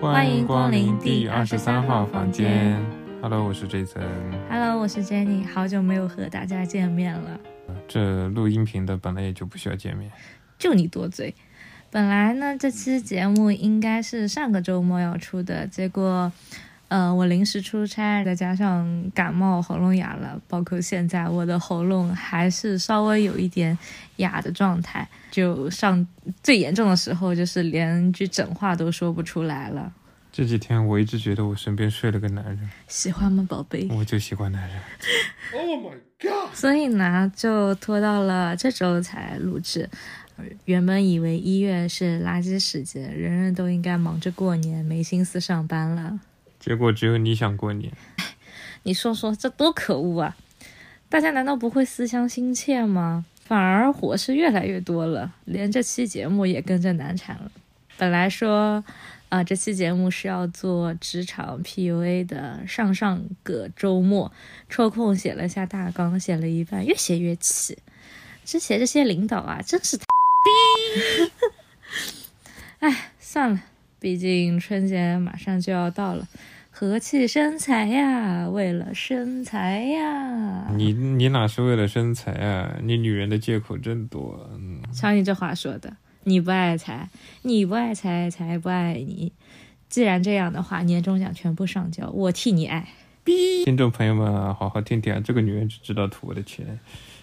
[0.00, 2.74] 欢迎光临第二十三号房间。
[3.20, 4.00] Hello，我是 Jason。
[4.48, 7.38] Hello，我是 Jenny，好久没有和大家见面了。
[7.86, 10.10] 这录音频的本来也就不需要见面，
[10.58, 11.34] 就你多嘴。
[11.90, 16.32] 本来呢，这期节目应该是上个周末要出的，结果，
[16.90, 23.78] 呃，我临时出差，再加上感冒，喉咙哑了，包括现在我的喉咙还是稍微有一点
[24.16, 25.08] 哑的状态。
[25.30, 26.04] 就上
[26.42, 29.92] 最严重的时候，就是连句整话都说不出来了。
[30.32, 33.86] 这几天我一直觉得我身边睡了个男人，喜欢吗，宝贝？
[33.90, 34.76] 我就喜欢男人。
[35.54, 36.52] Oh my god！
[36.52, 39.88] 所以呢，就拖到了这周才录制。
[40.64, 46.18] 原本以为一月是垃圾时节，人人都应该忙着过年，没心思上班了。
[46.60, 47.90] 结果只有你想过年，
[48.84, 50.36] 你说说，这多可恶啊！
[51.08, 53.24] 大家难道不会思乡心切吗？
[53.44, 57.50] 反而火是越来越多了，连这期节目也跟着难产了。
[57.96, 58.84] 本来说，
[59.28, 64.30] 啊、这期节目是要做职场 PUA 的，上上个周末
[64.68, 67.78] 抽空写了下大纲，写了一半，越写越气。
[68.44, 69.98] 之前这些领导啊，真是
[72.78, 73.62] 哎，算了，
[74.00, 76.26] 毕竟春节马上就要到了，
[76.70, 80.70] 和气生财呀，为了生财呀。
[80.74, 82.78] 你你哪是为了身材啊？
[82.82, 84.48] 你女人的借口真多。
[84.54, 87.10] 嗯，瞧你这话说的，你不爱财，
[87.42, 89.32] 你不爱财，财不爱你。
[89.90, 92.88] 既然这样的话，年终奖全部上交，我替你爱。
[93.66, 96.80] 听众朋友们啊，好好听听啊，这个女人只知道图我的钱，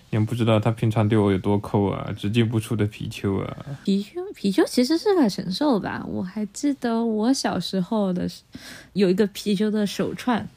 [0.09, 3.57] 你们不知道他平常对我有多抠啊，只进不出的貔貅啊。
[3.83, 6.03] 貔貅，貔貅其实是个神兽吧？
[6.07, 8.27] 我还记得我小时候的
[8.93, 10.47] 有一个貔貅的手串，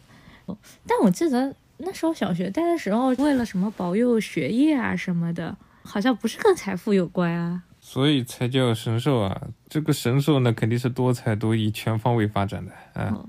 [0.86, 7.64] 但我记得那时候小学戴的时候，为了什么保佑学业啊什么的，好像不是跟财富有关啊。
[7.80, 9.48] 所以才叫神兽啊！
[9.68, 13.24] 这个神兽呢，肯定是多才多艺、全方位发展的啊。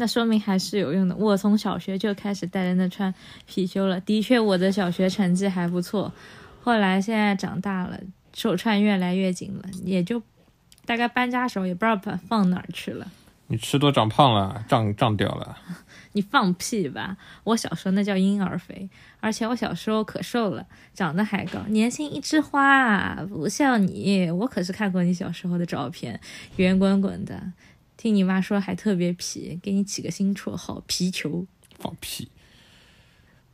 [0.00, 1.16] 那说明还是有用的。
[1.16, 3.12] 我从小学就开始带着那串
[3.50, 6.12] 貔貅了，的确我的小学成绩还不错。
[6.62, 7.98] 后来现在长大了，
[8.32, 10.22] 手串越来越紧了，也就
[10.86, 13.08] 大概搬家时候也不知道把放哪儿去了。
[13.48, 15.56] 你吃多长胖了，胀胀掉了。
[16.12, 17.16] 你放屁吧！
[17.44, 18.88] 我小时候那叫婴儿肥，
[19.20, 23.26] 而且我小时候可瘦了，长得还高，年轻一枝花啊！
[23.28, 26.20] 不像你，我可是看过你小时候的照片，
[26.56, 27.42] 圆滚滚的。
[27.98, 31.44] 听你妈说还特别皮，给你起个新绰号“皮球
[31.76, 32.28] 放屁！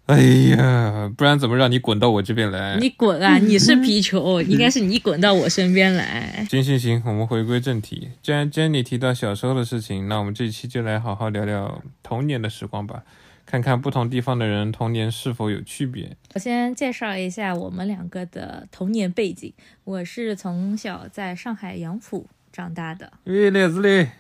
[0.05, 2.51] 哎呀，不然怎么让你滚到我这边”。
[2.53, 2.77] 来？
[2.79, 3.39] 你滚啊！
[3.39, 6.45] 你是皮球，应该是你滚到我身边来。
[6.51, 8.11] 行行行，我们回归正题。
[8.23, 13.03] 既然 Jenny 提到小时候的事情，那我们这期就来好好聊聊童年的时光吧，
[13.47, 16.15] 看看不同地方的人童年是否有区别。
[16.35, 19.55] 我先介绍一下我们两个的童年背景。
[19.85, 23.13] 我是从小在上海杨浦长大的。
[23.25, 24.13] 喂，来自嘞，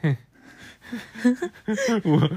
[2.02, 2.30] 我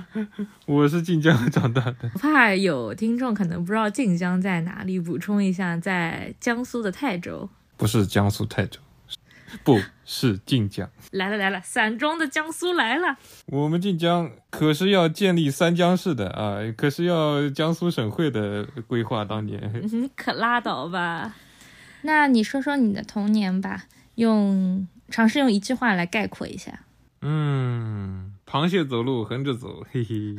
[0.68, 7.50] 我是晋江长大的，我怕有听众可能不知道晋江在哪里，补充一下，在江苏的泰州。
[7.76, 8.80] 不是江苏泰州，
[9.64, 10.88] 不是晋江。
[11.10, 13.18] 来了来了，散装的江苏来了。
[13.48, 19.26] 我们晋江可是要建立三江市的啊，可是要江苏省会的规划。
[19.26, 21.34] 当年你可拉倒吧。
[22.04, 23.86] 那你说说你的童年吧，
[24.16, 26.80] 用尝试用一句话来概括一下。
[27.22, 30.36] 嗯，螃蟹走路横着走，嘿嘿。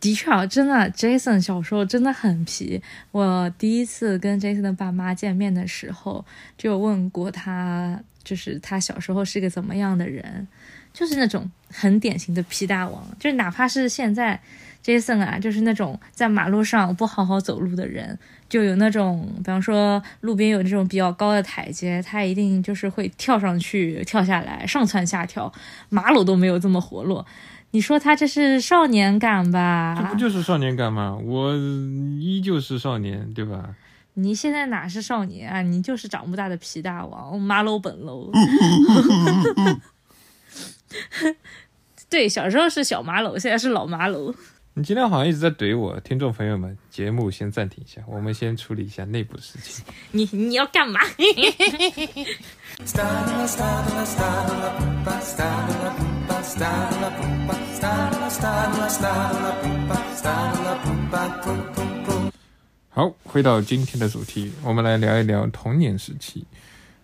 [0.00, 2.80] 的确啊，真的，Jason 小时候真的很皮。
[3.10, 6.24] 我第一次跟 Jason 的爸妈见面的时候，
[6.56, 10.48] 就问过他，就是他小时候是个怎么样的人，
[10.94, 14.40] 就是那种很典型的皮大王，就是哪怕是现在
[14.84, 18.18] Jason 啊，就是那种在马路上不好好走路的人，
[18.48, 25.52] 就有那种，比方说路边有这种比较高的台阶，他一定就是会跳上去、跳下来、上蹿下跳，
[25.90, 27.26] 马路都没有这么活络。
[27.72, 29.94] 你说他这是少年感吧？
[29.96, 31.16] 这不就是少年感吗？
[31.22, 31.54] 我
[32.18, 33.76] 依旧是少年，对吧？
[34.14, 35.62] 你现在哪是少年啊？
[35.62, 38.32] 你就是长不大的皮大王，马楼本楼。
[42.10, 44.34] 对，小时候是小马楼，现在是老马楼。
[44.72, 49.84] 你今天好像一直在怼我，听众朋友们，节目先暂停一下，我们先处理一下内部的事情。
[50.12, 51.00] 你你要干嘛.
[62.90, 66.46] 好，回到今天的主题，我们来聊一聊童年时期。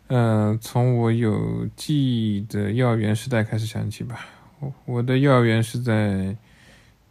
[0.07, 1.97] 呃，从我有记
[2.37, 4.25] 忆的幼儿园时代开始想起吧。
[4.61, 6.37] 我我的幼儿园是在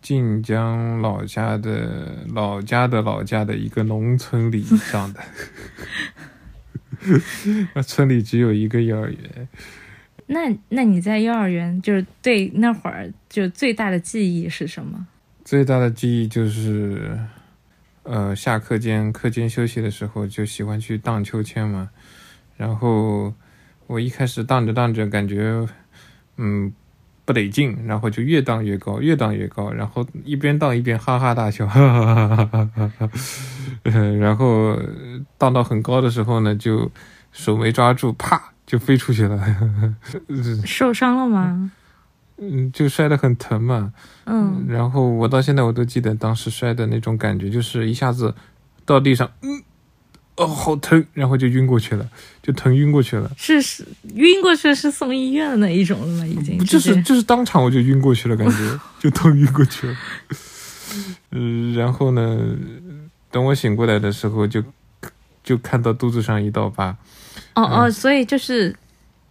[0.05, 5.19] 晋江老家的老家的老家的一个农村里上的，
[7.73, 9.47] 那村里只有一个幼儿园。
[10.27, 15.07] 那那你在幼儿园就是对那会儿就最大的记忆是什么？
[15.43, 17.19] 最大的记忆就是，
[18.03, 21.89] 呃，下课间课间休息的时候就喜欢去荡秋千嘛，
[22.55, 23.33] 然后
[23.87, 25.67] 我一开始荡着荡着感觉，
[26.37, 26.71] 嗯，
[27.25, 33.09] 不得劲，然后就越荡越高，越荡越高，然后一边荡一边哈哈大笑，哈哈哈哈哈哈哈，
[33.83, 36.91] 呃然后呃荡到很高的时候呢，就
[37.31, 39.39] 手没抓住，啪就飞出去了，
[40.65, 41.71] 受伤了吗？
[42.37, 43.93] 嗯，就摔得很疼嘛。
[44.25, 48.35] 嗯，然后我到现在我都记得当时摔的那种感觉，就是一下子
[48.85, 49.63] 到地上，嗯，
[50.35, 52.07] 哦，好疼，然后就晕过去了，
[52.41, 53.31] 就疼晕过去了。
[53.37, 53.85] 是是
[54.15, 56.25] 晕过去是送医院的那一种了吗？
[56.25, 59.95] 已经不就是就是当场我就晕过去了，感觉就疼晕过去了。
[61.31, 62.39] 嗯，然后呢，
[63.31, 64.63] 等我醒过来的时候就，
[65.43, 66.97] 就看到肚子上一道疤。
[67.53, 68.75] 哦哦，所以就是。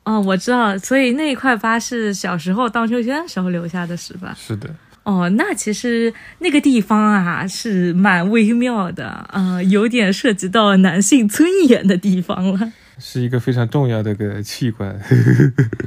[0.07, 4.37] 哦，我知道，所以那一块疤是小时候荡秋千的时候留下的，是吧？
[4.39, 4.69] 是的，
[5.05, 12.73] 哦，那其实那个地方啊是蛮微妙的，呃，有点涉及到男性尊严的地方了。
[12.99, 14.99] 是一个非常重要的个器官。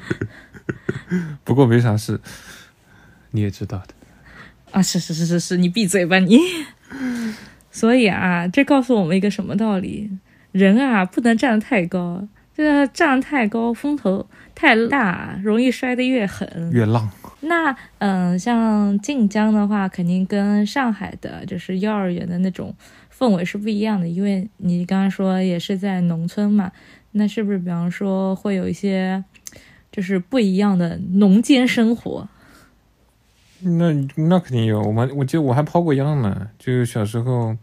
[1.43, 2.19] 不过没啥事，
[3.31, 3.93] 你也知道的。
[4.71, 6.37] 啊，是是是是是，你闭嘴吧你。
[7.71, 10.11] 所以啊，这告诉我们一个什么道理？
[10.51, 14.25] 人啊，不能站得太高，这个站太高，风头
[14.55, 16.71] 太大，容易摔得越狠。
[16.73, 17.07] 越浪，
[17.41, 22.73] 那嗯、像晋江的话，肯定跟上海的就是幼儿园的那种
[23.15, 26.71] 氛围是不一样的，因为你刚刚说也是在农村嘛，
[27.11, 29.23] 那是不是比方说会有一些
[29.91, 32.27] 就是不一样的农间生活？
[33.61, 34.81] 那那肯定有。
[34.81, 37.55] 我们我记得我还抛过秧呢，就小时候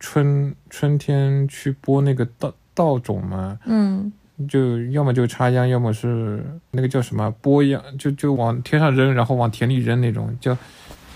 [0.00, 4.12] 春春天去播那个稻稻种嘛，嗯
[4.48, 10.56] 就要么就插秧，要么是那个叫什么播秧，就就往天上扔，然后往田里扔那种，叫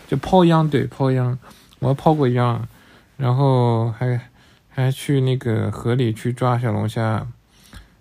[0.06, 1.38] 就抛秧，对，抛秧。
[1.78, 2.66] 我还抛过秧，
[3.18, 4.18] 然后还
[4.70, 7.02] 还去那个河里去抓小龙虾，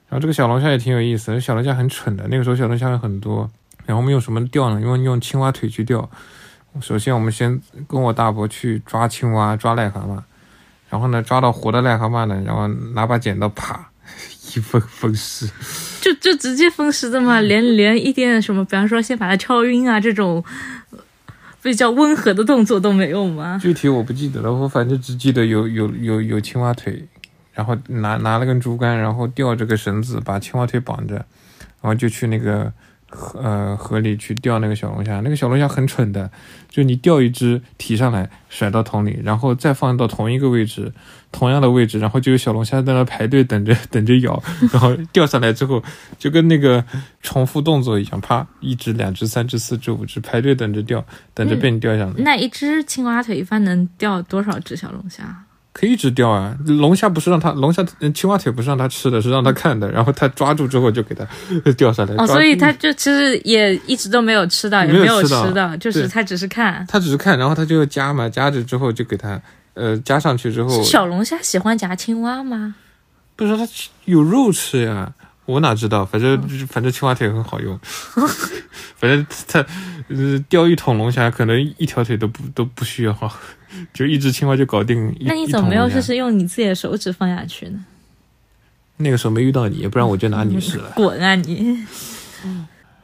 [0.07, 3.50] 然后这个小龙虾也挺有意思，小龙虾很蠢的，那个时候小龙虾很多，
[3.86, 4.80] 然后我们用什么钓呢？
[4.80, 6.10] 用用青蛙腿去钓。
[6.81, 10.22] 首先我们先跟我大伯去抓青蛙，抓癞蛤蟆，
[10.89, 13.89] 然后呢抓到活的癞蛤蟆呢，然后拿把剪刀啪
[14.56, 15.48] 一分分尸。
[16.02, 20.44] 就就直接分尸的嘛，连连一点什么，比方说先把它敲晕啊这种
[20.92, 21.00] 呃
[21.62, 23.60] 比较温和的动作都没有吗？
[23.62, 27.07] 具体我不记得了，我反正只记得有有有有青蛙腿，
[27.54, 31.25] 然后拿拿了根竹竿，然后吊着个绳子把青蛙腿绑着，然
[31.84, 32.72] 后就去那个
[33.07, 35.19] 河呃河里去钓那个小龙虾。
[35.22, 36.30] 那个小龙虾很蠢的，
[36.68, 40.92] 就你钓一只提上来甩到桶里，然后再放到同一个位置，
[41.31, 44.42] 同样的位置，然后就有小龙虾在那排队等着 等着咬，
[44.74, 45.81] 然后钓上来之后
[46.18, 46.84] 就跟那个
[47.22, 52.16] 重复动作一样，啪一只两只三只四只五只排队等着钓，等着被你钓上来。
[52.18, 55.44] 那一只青蛙腿一般能钓多少只小龙虾？
[55.77, 61.27] 可以一直钓啊，龙虾不是让它龙虾呃青蛙腿不是让它吃的，是让它看的，然后它抓住之后就给它
[61.75, 62.16] 钓上来。
[62.16, 66.86] 哦，所以它就其实也一直都没有吃到，也没有吃到吃到，就是它只是看。
[66.88, 69.38] 它只是看，然后它就要夹嘛，夹着之后就给它
[69.74, 72.75] 呃加上去之后，小龙虾喜欢夹青蛙吗？
[73.36, 75.12] 不是它吃有肉吃呀，
[75.45, 77.80] 我哪知道，反正、反正青蛙腿很好用，
[78.98, 79.60] 反正它
[80.10, 83.31] 呃钓一桶龙虾可能一条腿都不都不需要，
[83.93, 85.15] 就一只青蛙就搞定。
[85.22, 87.86] 那你怎么没有试试用你自己的手指放下去呢？
[88.98, 90.91] 那个时候没遇到你，不然我就拿你试了。
[90.96, 91.86] 滚啊你！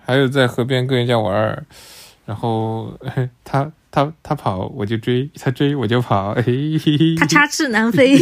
[0.06, 1.64] 还有在河边跟人家玩儿，
[2.26, 2.98] 然后
[3.44, 8.18] 他他他跑我就追，他追我就跑，嘿嘿嘿，它插翅难飞。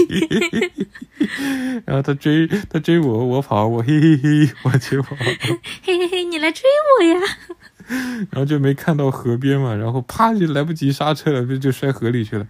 [1.85, 5.15] 然后他追他追我，我跑，我嘿嘿嘿，我就跑，
[5.83, 6.63] 嘿嘿嘿，你来追
[6.99, 7.19] 我呀！
[8.29, 12.45] 然后就没看到河边嘛，然后啪就来不及刹车了，就就摔河里去了，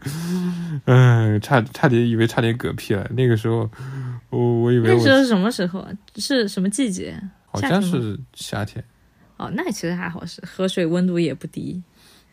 [0.86, 3.70] 嗯，差差点以为差点嗝屁了，那个时候
[4.30, 5.90] 我我以为我那时候是什么时候啊？
[6.18, 7.20] 是什么季节？
[7.52, 8.84] 好夏天吗像是夏天，
[9.40, 11.82] 哦，那其实还好，是河水温度也不低，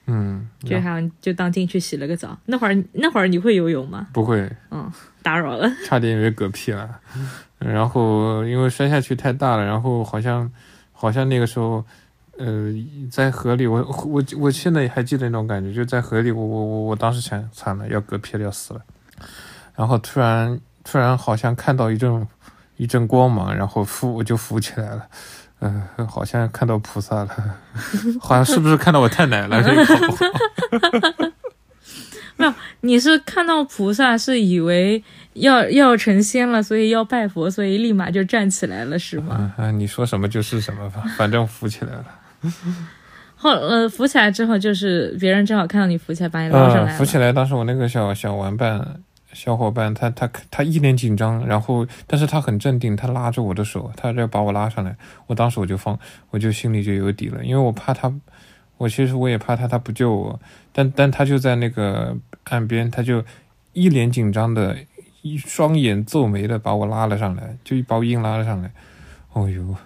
[0.07, 2.37] 嗯，就好像就当进去洗了个澡。
[2.47, 4.09] 那会儿那会儿你会游泳吗？
[4.13, 5.71] 不会，嗯打扰了。
[5.87, 7.01] 差点以为嗝屁了，
[7.61, 10.51] 然后因为摔下去太大了，然后好像
[10.93, 11.85] 好像那个时候，
[12.39, 12.73] 呃，
[13.11, 18.81] 在河里，我我我现在还记得那种感觉，就在河里，我我我我当时想惨了，要嗝屁了，要死了，
[19.77, 22.27] 然后突然突然好像看到一阵
[22.77, 25.07] 一阵光芒，然后浮我就浮起来了。
[25.61, 27.29] 嗯、好像看到菩萨了，
[28.21, 29.63] 好像是不是看到我太奶了？
[29.63, 30.17] 这个搞不
[32.45, 39.53] 好你是看到菩萨是以为要要成仙了，所以要拜佛，所以立马就站起来了，是吗？
[39.57, 42.05] 啊啊，你说什么就是什么吧，反正扶起来了。
[43.39, 46.99] 后呃扶起来之后，就是别人正好看到你扶起来，把你捞上来啊，了。
[46.99, 49.01] 浮起来，当时我那个小小玩伴
[49.37, 55.99] 小伙伴，他他他一脸紧张，然后但是他很镇定，他拉着我的手，他要把我拉上来，我当时我就放，
[56.31, 58.11] 我就心里就有底了，因为我怕他，
[58.79, 60.41] 我其实我也怕他，他不救我，
[60.73, 63.23] 但但他就在那个岸边，他就
[63.75, 64.75] 一脸紧张的，
[65.21, 68.73] 一双眼皱眉的把我拉了上来，就把我硬拉了上来，
[69.35, 69.77] 哦呦，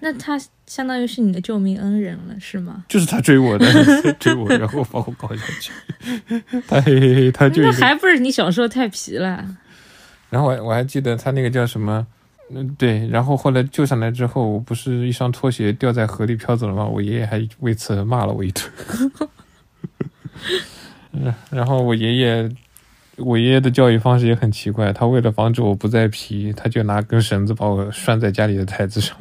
[0.00, 2.84] 那他相当于是你的救命恩人了，是吗？
[2.88, 3.66] 就是他追我的，
[4.18, 5.72] 追我，然后把我搞下去，
[6.66, 9.44] 他嘿嘿嘿，他就那还不是你小时候太皮了？
[10.28, 12.06] 然后我我还记得他那个叫什么，
[12.50, 16.84] 嗯，对，然后后来救上来之后，我不是一双拖鞋掉在河里飘走了吗？
[16.84, 18.70] 我爷爷还为此骂了我一顿。
[21.12, 22.48] 嗯， 然后我爷爷，
[23.24, 29.16] 我爷爷的教育方式也很奇怪，他为了防止我不再皮，他就拿根绳子把我拴在家里的台子上，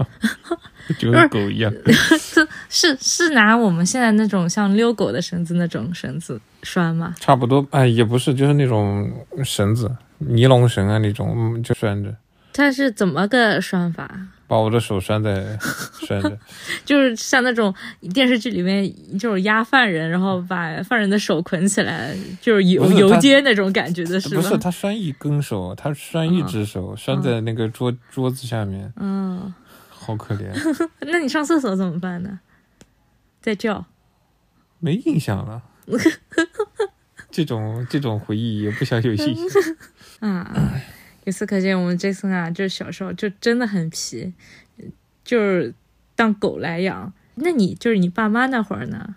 [0.98, 1.72] 就跟狗一样。
[2.70, 7.14] 是是拿我们现在那种像遛狗的绳子那种绳子拴吗？
[7.20, 9.12] 差不多，哎，也不是，就是那种
[9.44, 12.16] 绳子，尼龙绳啊那种，嗯，就拴着，
[12.54, 14.10] 它是怎么个拴法？
[14.50, 15.58] 把我的手拴在
[16.02, 16.38] 拴着。
[16.84, 17.74] 就是像那种
[18.14, 24.42] 电视剧里面就是押犯人，然后把犯人的手捆起来，就是游是游街那种感觉的是吗？
[24.42, 29.54] 不是，他拴一根手，他拴一只手，拴在那个桌桌子下面，嗯，
[29.88, 30.52] 好可怜，
[31.02, 32.40] 那你上厕所怎么办呢？
[33.40, 33.86] 在叫。
[34.80, 35.62] 没印象了。
[37.30, 39.62] 这种这种回忆也不想有印象。
[40.20, 40.52] 啊，
[41.30, 44.34] 由此可见，我们 Jason 啊，就是小时候就真的很皮，
[45.24, 45.72] 就是
[46.16, 47.14] 当狗来养。
[47.36, 49.14] 那你就是你爸妈那会儿呢？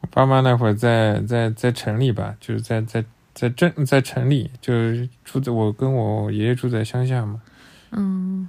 [0.00, 7.42] 我爸妈那会儿在在在城里吧，就是在在在镇在城里，就是住在我跟我爷爷住在乡下嘛，
[7.90, 8.48] 嗯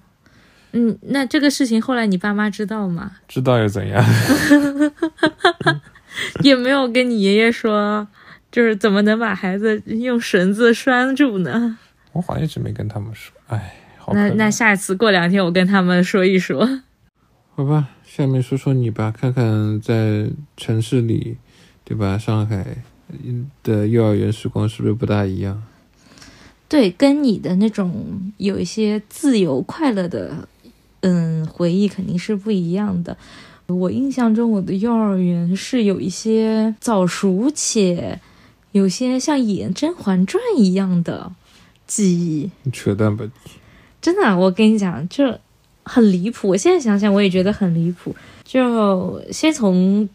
[0.72, 3.18] 嗯，那这个事情后来你爸妈知道吗？
[3.28, 4.02] 知道又怎样？
[6.42, 8.08] 也没有跟你爷爷说，
[8.50, 11.78] 就是怎么能把孩子用绳子拴住呢？
[12.14, 14.14] 我好像一直没跟他们说，哎，好。
[14.14, 16.82] 那那下次过两天我跟他们说一说。
[17.56, 21.38] 好吧，下面说说你吧，看看在城市里，
[21.84, 22.18] 对吧？
[22.18, 22.78] 上海
[23.62, 25.62] 的幼儿园时光是不是不大一样？
[26.68, 30.48] 对，跟你的那种有一些自由快乐的，
[31.02, 33.18] 嗯，回忆肯定是不一样的。
[33.68, 38.20] 我印象中，我的幼儿园是有一些早熟且
[38.72, 41.32] 有些像演《甄嬛传》一样的
[41.92, 42.50] 记忆。
[42.64, 43.26] 你扯淡吧！
[44.02, 45.38] 真的，我跟你讲，就
[45.84, 46.48] 很离谱。
[46.48, 48.16] 我现在想想，我也觉得很离谱。
[48.46, 50.08] 就先从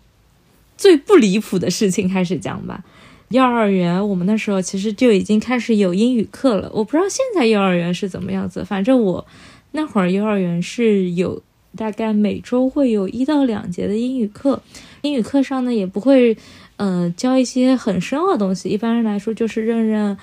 [0.79, 2.83] 最不离谱的事情开始讲吧。
[3.29, 6.71] 幼儿园，我们那时候其实就已经开始有英语课了。
[6.73, 9.27] 我不知道现在幼儿园是怎么样子，反正我
[9.73, 11.43] 那会儿幼儿园是有
[11.77, 14.63] 大概每周会有一到两节的英语课。
[15.03, 16.37] 英语课上呢，也不会
[16.77, 20.17] 呃教一些很深奥的东西，一般来说就是认认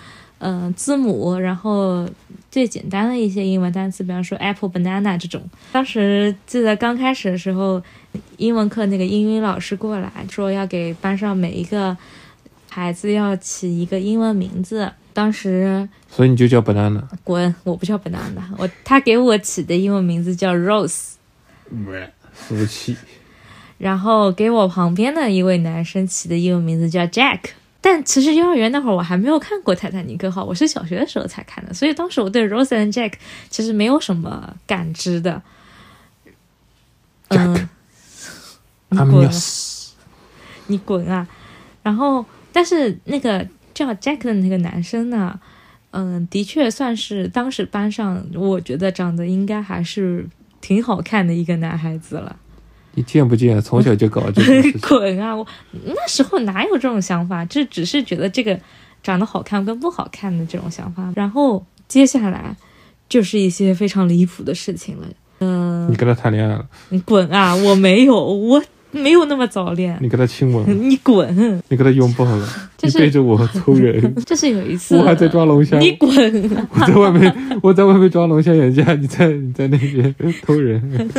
[0.44, 2.06] 呃字母，然后
[2.52, 5.42] 最简单的一些英文单词，比方说 apple、banana 这种。
[5.72, 7.82] 当时记得刚开始的时候，
[8.36, 11.96] 英文课那个英语老师过来说要给班上每一个
[12.70, 14.92] 孩子要起一个英文名字。
[15.14, 17.02] 当时所以你就叫 banana。
[17.24, 21.14] 滚，我不叫 banana，我他给我起的英文名字叫 Rose。
[22.34, 22.98] 服气。
[23.78, 27.40] 然后给我旁边的一位男生起的英文名字叫 Jack。
[27.84, 33.16] 但其实幼儿园那会儿我还没有看过《泰坦尼克号》，我是小学的时候才看的，所以当时我对 Rose and Jack
[33.50, 35.42] 其实没有什么感知的。
[37.28, 37.70] 嗯，
[38.88, 39.32] 你滚啊。
[40.68, 41.28] 你滚啊！
[41.84, 45.38] 然后，但是那个叫 Jack 的那个男生呢，
[45.92, 50.26] 嗯，的确算是当时班上我觉得长得应该还是
[50.62, 52.38] 挺好看的一个男孩子了。
[52.96, 53.60] 你贱不贱？
[53.62, 54.80] 从小就搞这种。
[54.88, 55.36] 滚啊！
[55.36, 55.46] 我
[55.86, 57.44] 那时候哪有这种想法？
[57.46, 58.60] 这只是觉得这个
[59.02, 61.12] 长得好看跟不好看的这种想法。
[61.16, 62.56] 然后接下来
[63.10, 65.08] 就是一些非常离谱的事情了。
[65.40, 67.56] 嗯、你跟他谈恋爱了，你滚啊！
[67.56, 68.64] 我没有，我
[69.02, 69.98] 没有那么早恋。
[70.00, 71.62] 你跟他亲吻， 你滚！
[71.68, 72.48] 你跟他拥抱了，
[72.82, 76.10] 你背着我偷人，就是有一次，我还在抓龙虾，你滚
[76.56, 76.68] 啊！
[76.72, 81.10] 我在外面，我在外面抓龙虾眼架，你在你在那边偷人。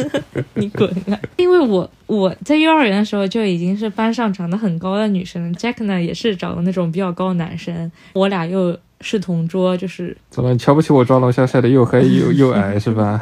[0.54, 1.19] 你滚了！
[1.37, 10.52] 因为我我在幼儿园的时候就已经是班上长得很高的女生，Jack 呢也是找的那种比较高的男生，我俩又是同桌，就是怎么？
[10.52, 13.21] 你瞧不起我抓龙虾晒的又黑又又矮是吧？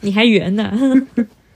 [0.00, 0.72] 你还圆呢，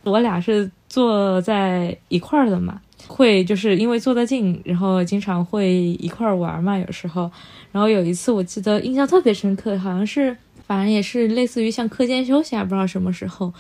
[0.09, 2.81] 我俩是坐在一块儿的嘛。
[3.07, 7.31] 会就是因为坐得近，然后经常会一块儿玩嘛，有时候。
[7.73, 10.37] 然后有一次我记得印象特别深刻，好像是
[10.67, 13.55] 反正也是类似于像课间休息啊，不知道什么时候，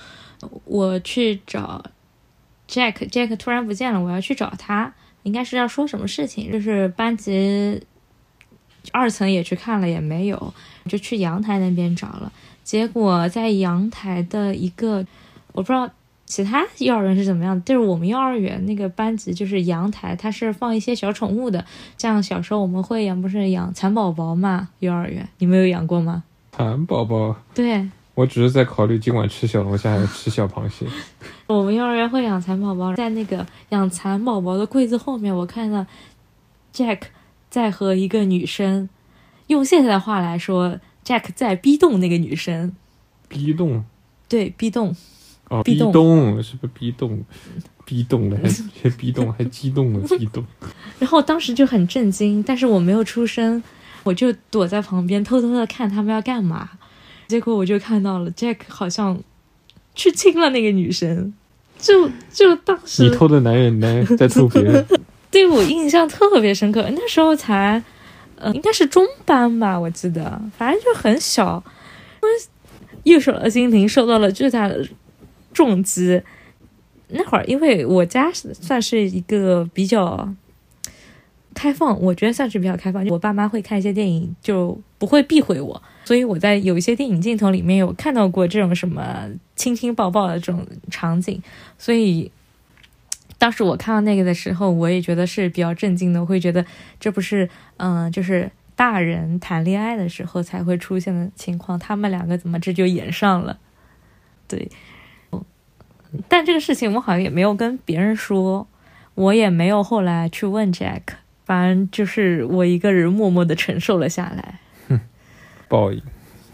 [0.66, 1.82] 我去找
[2.68, 7.80] Jack，Jack 突然不见了，我要去找他，应该是要说什么事情，就是班级
[8.92, 10.52] 二层也去看了也没有，
[10.86, 12.30] 就去阳台那边找了，
[12.64, 15.06] 结果在阳台的一个
[15.52, 15.88] 我不知道。
[16.28, 17.60] 其他幼儿园是怎么样的？
[17.62, 21.64] 就是我们幼儿园那个班级，就是阳台，它是放一些小宠物的。
[21.96, 24.68] 像小时候我们会养，不是养蚕宝宝嘛？
[24.80, 26.22] 幼儿园你们有养过吗？
[26.52, 30.86] 蚕宝宝，对，我只是在考虑今晚吃小龙虾还是吃小螃蟹。
[31.48, 35.86] 我们幼儿园会养蚕宝宝，在那个养蚕宝宝的柜子后面，我看到
[36.74, 37.00] Jack
[37.48, 38.90] 在和一个女生，
[39.46, 42.76] 用现在的话来说，Jack 在逼动那个女生。
[43.28, 43.82] 逼动，
[44.28, 44.94] 对，逼动。
[45.48, 47.24] 哦，逼动动是不是逼 动？
[47.84, 48.50] 逼动了还
[48.82, 50.44] 还逼动还激动了逼动。
[51.00, 53.62] 然后当时就很震惊，但是我没有出声，
[54.02, 56.68] 我就躲在旁边偷偷的看他们要干嘛。
[57.28, 59.18] 结果我就看到了 Jack 好像
[59.94, 61.32] 去亲了那个女生，
[61.78, 64.86] 就就当时你偷的男人呢，在偷别人。
[65.30, 66.86] 对我印象特别深刻。
[66.92, 67.82] 那时候才，
[68.36, 71.62] 呃，应该是中班吧，我记得，反正就很小。
[72.22, 74.86] 因为右手的心灵受到了巨大的
[75.58, 76.22] 重击。
[77.08, 80.32] 那会儿，因为我家算是一个比较
[81.52, 83.04] 开放，我觉得算是比较开放。
[83.08, 91.42] 我爸妈会看一些电影，就不会避讳我，所以我在有一些电影镜头里面有看到过这种什么亲亲抱抱的这种场景，
[91.76, 92.30] 所以
[93.38, 96.64] 当时我看到那个的时候，我也觉得是比较震惊的，我会觉得
[97.00, 97.48] 这不是
[97.78, 103.58] 嗯，就是大人谈恋爱的时候才会出现的情况，他们两个怎么这就演上了？
[104.46, 104.70] 对。
[106.28, 108.66] 但这个事情我好像也没有跟别人说，
[109.14, 111.02] 我也没有后来去问 Jack，
[111.44, 114.60] 反正就是我一个人默默的承受了下来。
[114.88, 115.00] 哼
[115.68, 116.00] 报应，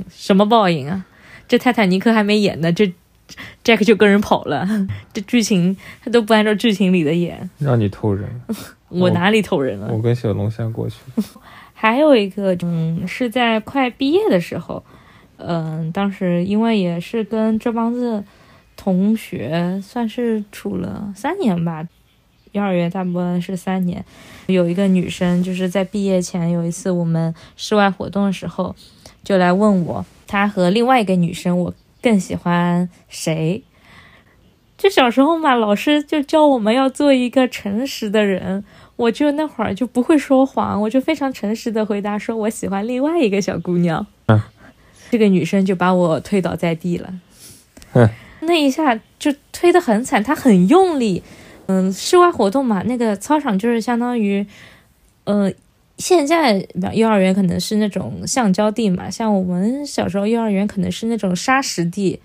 [0.08, 1.04] 什么报应啊？
[1.46, 2.92] 这泰坦尼克还没演呢，这
[3.62, 4.66] Jack 就跟人跑了，
[5.12, 7.48] 这剧情他都不按照剧情里的演。
[7.58, 8.28] 让你偷人，
[8.88, 9.92] 我哪里偷人了？
[9.92, 10.96] 我跟小龙虾过去。
[11.72, 14.82] 还有一个，嗯，是在快毕业的时候，
[15.36, 18.24] 嗯，当时因为也是跟这帮子。
[18.76, 21.86] 同学算是处了三年吧，
[22.52, 24.04] 幼儿园大部分是三年。
[24.46, 28.76] 有一个女生，就是在毕业前有一次我们室外活动的时候，
[29.22, 33.62] 就来问我，她和另外一个女生，我更喜欢谁？
[34.76, 38.62] 就小时候嘛，老师就教我们要做一个诚实的人，
[38.96, 44.06] 我就那会儿就不会说谎，我就非常诚实的回答说，我喜欢另外一个小姑娘。
[44.26, 44.38] 嗯，
[45.10, 47.14] 这个女生就把我推倒在地了。
[47.94, 48.10] 嗯。
[48.46, 51.22] 那一下就推得很惨，他很用力。
[51.66, 54.46] 嗯，室外活动嘛，那个操场就是相当于，
[55.24, 55.50] 呃，
[55.96, 62.20] 现在幼儿园可能是那种橡胶地嘛，像我们小时候幼儿园可能是那种沙石地。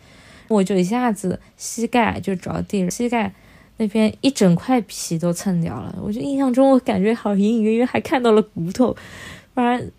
[0.50, 3.32] 我就一下子膝盖就着地，膝盖
[3.78, 5.96] 那边一整块皮都蹭掉了。
[6.02, 8.94] 我就印象中，我感觉好隐隐约约还看到了骨头，
[9.54, 9.90] 反正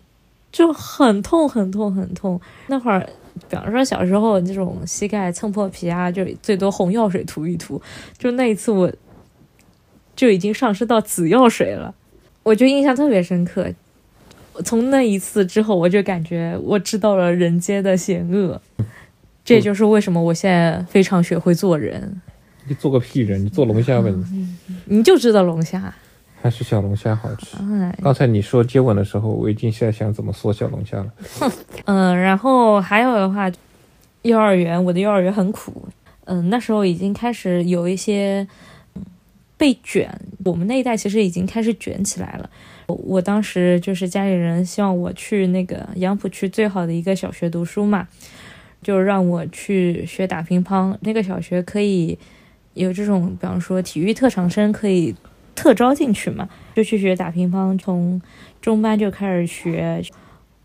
[0.51, 2.39] 就很痛很痛很痛。
[2.67, 3.09] 那会儿。
[3.49, 7.81] 比方说小时候这种膝盖蹭破皮啊，就最多红药水涂一涂。
[8.17, 8.91] 就那一次，我
[10.15, 11.93] 就已经上升到紫药水了，
[12.43, 13.73] 我就印象特别深刻。
[14.65, 18.61] 从那一次之后，我就感觉我知道了人间的险恶。
[19.43, 22.21] 这就是为什么我现在非常学会做人。
[22.67, 23.43] 你做个屁人！
[23.43, 24.55] 你做龙虾吧你。
[24.85, 25.93] 你就知道龙虾。
[26.41, 27.55] 还是小龙虾好吃。
[28.01, 31.11] 刚才你说接吻的时候，我已经在想怎么说小龙虾了。
[31.85, 33.51] 嗯，然后还有的话，
[34.23, 35.87] 幼儿园，我的幼儿园很苦。
[36.25, 38.47] 嗯，那时候已经开始有一些
[39.55, 40.09] 被卷，
[40.43, 42.49] 我们那一代其实已经开始卷起来了。
[42.87, 48.07] 我当时就是家里人希望我去那个杨浦区最好的一个小学读书嘛，
[48.81, 50.97] 就让我去学打乒乓。
[51.01, 52.17] 那个小学可以
[52.73, 55.15] 有这种，比方说体育特长生可以。
[55.55, 58.21] 特招进去嘛，就去学打乒乓，从
[58.61, 60.01] 中班就开始学。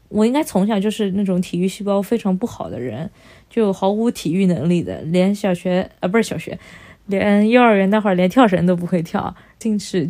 [0.08, 3.10] 我应该从小就是那种体育细胞非常不好的人，
[3.50, 6.56] 就毫无体育能力的，连小学啊不是小学，
[7.06, 9.34] 连幼儿园那会儿连跳绳都不会跳。
[9.58, 10.06] 进去，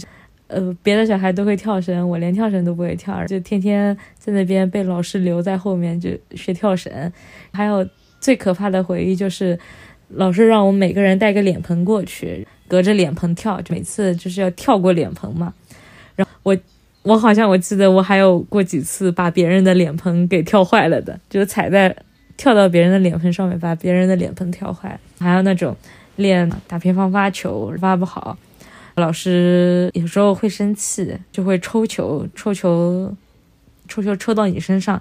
[0.48, 7.10] 呃，别的小孩都会跳绳，我连跳绳都不会跳，就天天在那边被老师留在后面就学跳绳。
[7.52, 7.88] 还有
[8.20, 9.58] 最可怕的回忆就是，
[10.08, 12.46] 老师让我们每个人带个脸盆过去。
[12.68, 15.52] 隔着脸盆跳，每次就是要跳过脸盆嘛。
[16.14, 16.56] 然后我，
[17.02, 21.94] 我好像我记得我还有过几次把别人的脸盆给跳坏了的，就踩在
[22.36, 24.98] 跳到别人的脸盆上面，把别人的脸盆跳坏。
[25.18, 25.76] 还有那种
[26.16, 28.36] 练打乒乓发球发不好，
[28.96, 33.14] 老师有时候会生气，就会抽球，抽球，
[33.88, 35.00] 抽球抽到你身上。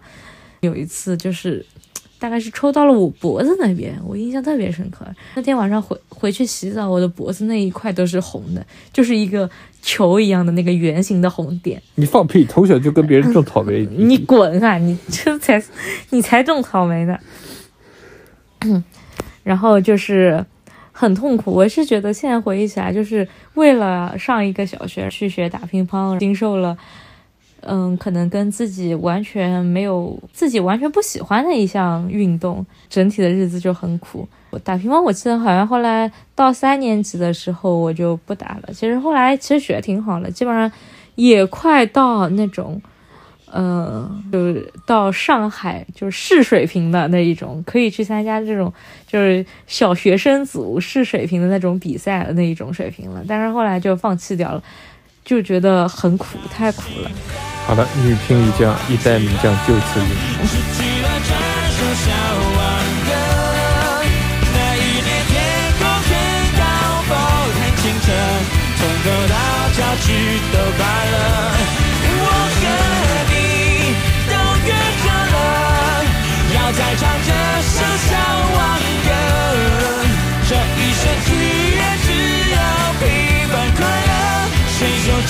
[0.62, 1.66] 有一次就是。
[2.26, 5.06] 大概是抽到了我脖子那边，我印象特别深刻。
[5.36, 9.48] 那天晚上回回去洗澡，我的脖子那一块都是红的，就是一个
[9.84, 11.80] 球一样的那个圆形的红点。
[11.94, 12.44] 你放屁！
[12.44, 13.86] 从小就跟别人种草莓。
[13.86, 14.80] 你滚啊！
[14.80, 15.64] 你这才
[16.10, 17.16] 你才种草莓呢。
[19.44, 20.44] 然后就是
[20.92, 26.76] 很痛苦，我是觉得现在回忆起来，就是为了上一个小学去学打乒乓，经受了。
[27.68, 34.28] 嗯，可能跟自己完全没有自己完全不喜欢的一项运动，整体的日子就很苦。
[34.52, 38.72] 我打乒乓，我记得好像后来到三年级的时候我就不打了。
[38.72, 40.72] 其实后来其实学挺好了，基本上
[41.16, 42.80] 也快到那种，
[43.52, 48.72] 嗯，就是到上海就是市水平的那一种，可以去参加这种
[49.08, 53.24] 就是小学生组市水平的那种比赛的那一种水平了。
[53.28, 54.64] 但是后来就放弃掉了，
[55.26, 57.10] 就觉得很苦，太苦了。
[57.66, 60.08] 好了，女乒一将，一代名将就此引。
[60.46, 61.30] 失去了传
[61.74, 62.06] 说小
[62.56, 62.62] 王
[63.08, 63.10] 歌，
[64.54, 65.34] 那一年天
[65.80, 66.14] 空很
[66.56, 66.62] 高，
[67.10, 67.12] 风
[67.58, 68.08] 很清澈，
[68.78, 69.36] 从头到
[69.74, 70.08] 脚趾
[70.54, 70.80] 都快
[71.12, 71.55] 乐。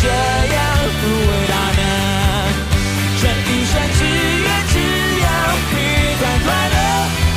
[0.06, 0.58] 这样
[1.02, 1.84] 不伟大呢？
[3.20, 4.76] 这一生只愿只
[5.26, 5.28] 要
[5.72, 5.74] 平
[6.22, 6.78] 凡快乐，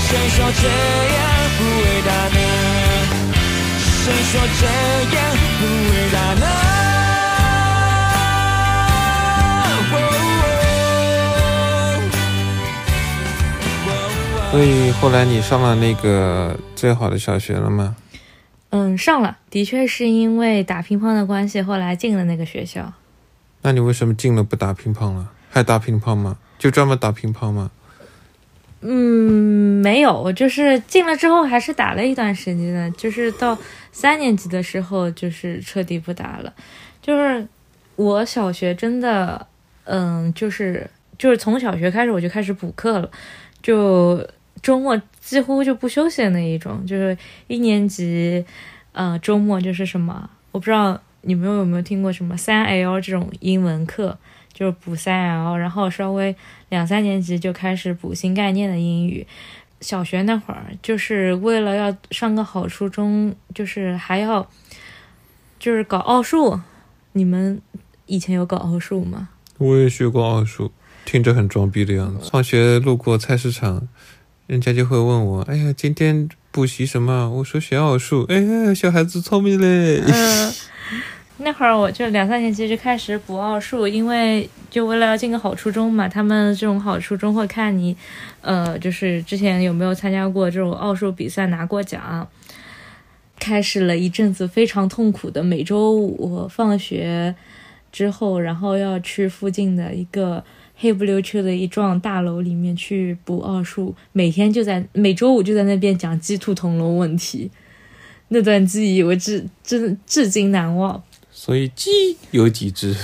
[0.04, 0.64] 谁说这
[1.16, 1.18] 样
[1.56, 2.38] 不伟大呢？
[4.04, 4.62] 谁说这
[5.16, 5.18] 样
[5.58, 6.44] 不伟大呢？
[14.50, 17.94] 所以后来你上了那个最好的小学了吗？
[18.70, 22.92] 嗯，上了，的确是因为打乒乓的关系，后来进了那个学校。
[23.62, 25.30] 那你为什么进了不打乒乓了？
[25.50, 26.38] 还打乒乓吗？
[26.58, 27.70] 就专门打乒乓吗？
[28.80, 33.58] 嗯，没有，我就是进了之后还是打了一段时间的，就是到
[33.90, 36.52] 三年级的时候，就是彻底不打了。
[37.02, 37.46] 就是
[37.96, 39.46] 我小学真的，
[39.84, 43.10] 嗯，就是就是从小学开始我就开始补课了，
[43.60, 44.24] 就
[44.62, 46.84] 周末几乎就不休息的那一种。
[46.86, 47.16] 就是
[47.46, 48.44] 一年级，
[48.92, 54.18] 呃，周末就是什么，我不知道你们有没有听过什么三 L 这种英文课。
[54.54, 56.34] 就是补三 L，然后稍微
[56.68, 59.24] 两三年级就开始补新概念的英语。
[59.80, 64.44] 小学那会儿就是为了要上个好初中，就是还要
[65.60, 66.58] 就是搞奥数。
[67.12, 67.62] 你们
[68.06, 69.28] 以前有搞奥数吗？
[69.58, 70.72] 我也学过奥数，
[71.04, 72.28] 听着很装逼的样子。
[72.28, 73.86] 放学路过菜市场，
[74.48, 80.02] 人家就会问我：“哎呀，今天补习什么？”我说：“学奥数。”哎呀，小孩子聪明嘞。
[80.06, 80.52] 嗯。
[81.40, 86.08] 那会儿我就两三年级就开始补奥数，因为就为了要进个好初中嘛。
[86.08, 87.94] 他们这种好初中会看你，
[88.40, 92.26] 呃，就是之前有没有参加过这种奥数比赛拿过奖。
[93.38, 97.32] 开始了一阵子非常痛苦的，每周五放学
[97.92, 100.42] 之后，然后要去附近的一个
[100.80, 107.50] 黑不溜秋的一幢大楼里面去补奥数，每天就在每周五就在那边讲鸡兔同笼问题。
[108.28, 111.02] 那段记忆我至至至今难忘。
[111.32, 111.90] 所以鸡
[112.30, 112.94] 有几只？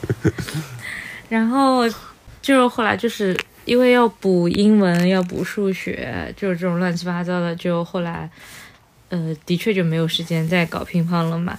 [1.30, 1.88] 然后
[2.42, 8.30] 就是后来就是因为要补英文，要补数学，就是这种乱七八糟的，就后来
[9.08, 11.58] 呃的确就没有时间再搞乒乓了嘛。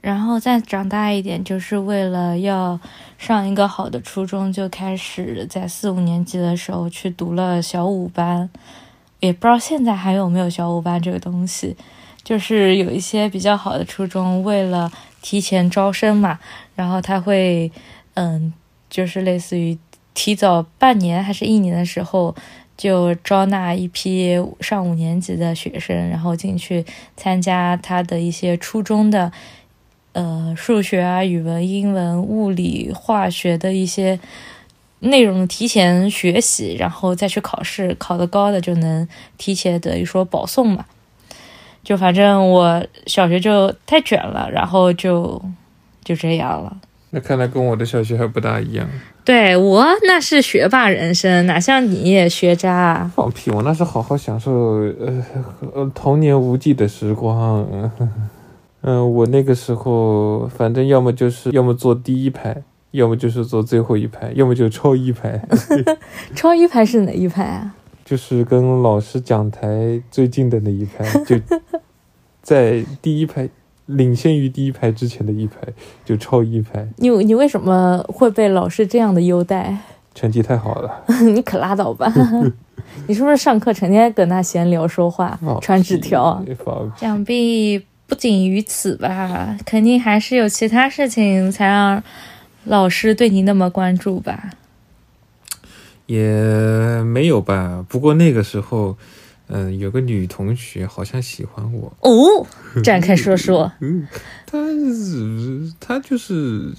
[0.00, 2.80] 然后再长大一点，就是为了要
[3.18, 8.48] 上一个好的初中，就开始在四五年级的时候去读了小五班，
[9.20, 11.76] 也不知道现在还有没有小五班这个东西。
[12.22, 16.38] 就是有一些比较好的初中，为了提前招生嘛，
[16.74, 17.72] 然后他会，
[18.14, 18.52] 嗯，
[18.88, 19.78] 就是类似于
[20.12, 22.36] 提早半年还是一年的时候，
[22.76, 26.84] 就招纳一批上五年级的学生，然后进去
[27.16, 29.32] 参加他的一些初中的，
[30.12, 34.18] 呃，数学啊、语文、英文、物理、化学的一些
[34.98, 39.06] 内容提前学习，然后再去考试，考得高的就能
[39.38, 40.84] 提前等于说保送嘛。
[41.84, 45.40] 就反正我小学就太卷了，然后就
[46.04, 46.76] 就这样了。
[47.10, 48.88] 那看来跟我的小学还不大一样。
[49.24, 53.12] 对我那是学霸人生，哪像你学渣啊？
[53.14, 53.50] 放屁！
[53.50, 55.24] 我那是好好享受呃
[55.74, 57.64] 呃童年无忌的时光。
[58.82, 62.62] 嗯，我那个时候反正要么就是要么坐第一排，
[62.92, 65.40] 要么就是坐最后一排，要么就超一排。
[66.34, 67.74] 超一排是哪一排啊？
[68.04, 71.36] 就是跟老师讲台最近的那一排，就
[72.42, 73.48] 在第一排
[73.86, 75.56] 领先于第一排之前的一排，
[76.04, 79.76] 就超一排，你你为什么会被老师这样的优待？
[80.12, 81.04] 成绩太好了。
[81.22, 82.12] 你可拉倒吧！
[83.06, 86.42] 你是不是上课成天跟他闲聊说话，传纸条啊？
[86.44, 92.02] 屁放屁想必不仅于此吧，肯定还是有其他事情才让
[92.64, 94.50] 老师对你那么关注吧？
[96.06, 97.86] 也没有吧。
[97.88, 98.98] 不过那个时候，
[99.46, 102.44] 嗯、有个女同学好像喜欢我，哦，
[102.82, 103.70] 展开说说。
[103.80, 104.08] 嗯，
[104.44, 104.58] 她
[105.78, 106.74] 她就是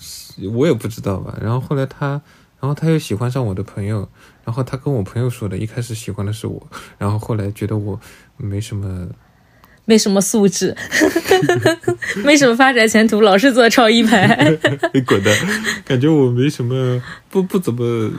[0.53, 1.39] 我也不知道吧。
[1.41, 2.21] 然后后来她，
[2.59, 4.09] 然后她又喜欢上我的朋友，
[4.43, 6.67] 然后她跟我朋友说的，一开始喜欢的是我，
[6.97, 7.97] 然后后来觉得我
[8.35, 9.07] 没什么，
[9.85, 10.75] 没什么素质，
[12.23, 14.57] 没什么发展前途，老是做超一排。
[14.93, 15.33] 你滚蛋！
[15.85, 18.11] 感觉我没什么，不不怎么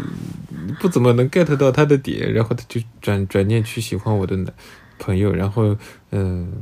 [0.81, 4.53] 不怎么能 get 到他的点，然后他就转转念去喜欢我的男
[4.99, 5.77] 朋友，然后
[6.11, 6.53] 嗯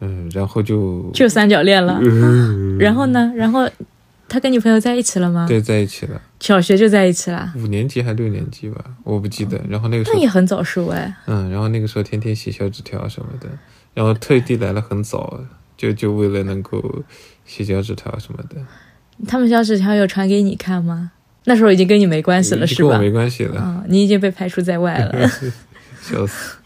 [0.00, 1.98] 嗯，然后就就三角恋了。
[2.02, 3.32] 嗯然后呢？
[3.36, 3.68] 然后
[4.28, 5.46] 他跟女朋友在一起了吗？
[5.48, 6.20] 对在一起了。
[6.40, 9.60] 小学就在一起了，五年级还六年级吧，我不记得。
[9.68, 11.14] 然后那个时候那也，很早熟哎。
[11.26, 13.48] 嗯，然后那个时候天天写小纸条什么的，
[13.96, 15.40] 然后特地来了很早，
[15.74, 17.02] 就就为了能够
[17.46, 18.56] 写小纸条什么的。
[19.26, 21.12] 他们小纸条有传给你看吗？
[21.44, 22.90] 那时候已经跟你没关系了，是吧？
[22.90, 25.26] 跟我没关系了，啊、你已经被排除在外了。
[26.02, 26.58] 笑死。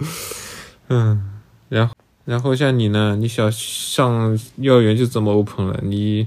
[0.89, 1.23] 嗯，
[1.69, 6.27] 然后然后像你呢，你小上幼儿园就这么 open 了，你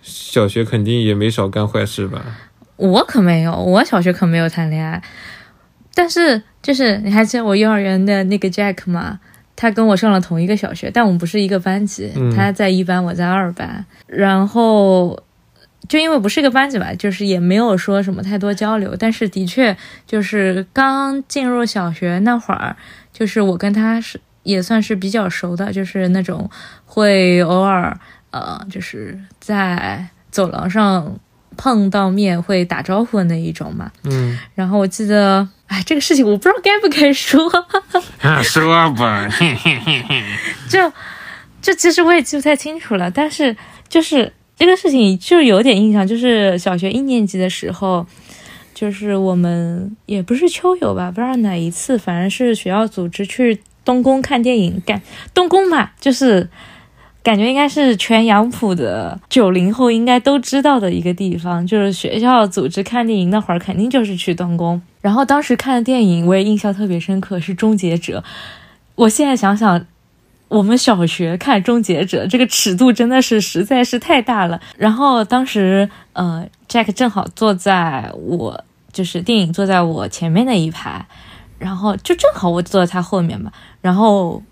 [0.00, 2.24] 小学肯定也没少干坏事吧？
[2.76, 5.02] 我可没有，我小学可没有谈恋爱。
[5.94, 9.20] 但是就是你还记得我幼儿园的那个 Jack 吗？
[9.60, 12.12] 他跟我上了同一个小学，但我们不是一个班级。
[12.14, 13.84] 嗯他在一班，我在二班。
[14.06, 15.20] 然后
[15.88, 18.94] 就因为不是一个班级吧，就是也没有说什么太多交流。
[18.96, 22.76] 但是的确就是刚进入小学那会儿，
[23.12, 26.48] 就是我跟他是也算是比较熟的，就是那种
[26.86, 27.98] 会偶尔
[28.30, 31.18] 呃，就是在走廊上
[31.58, 33.92] 碰到面会打招呼的那一种嘛。
[34.04, 37.50] 嗯，然后我记得，哎，这个事情我不知道该不该说，
[38.42, 39.28] 说吧，
[40.70, 40.90] 就
[41.60, 43.54] 就其实我也记不太清楚了，但是
[43.90, 48.06] 就是这个事情就有点印象，就是小学一年级的时候。
[48.74, 55.02] 就是我们也不是秋游吧，不知道哪一次，反正是学校组织去东宫看电影，干
[55.34, 56.48] 东宫嘛，就是
[57.28, 64.80] 感觉应该是全杨浦的九零后应该都知道的一个地方，就是学校组织看电影那会儿，肯定就是去东宫。
[65.02, 68.20] 然后当时看的电影我也印象特别深刻，是《终结者》。
[68.94, 69.84] 我现在想想，
[70.48, 74.58] 我们小学看《终结者》这个尺度真的是实在是太大了。
[74.78, 81.04] 然后当时，呃，Jack 正好坐在我就是电影坐在我前面那一排，
[81.58, 83.52] 然后就正好我坐在他后面嘛。
[83.82, 84.42] 然后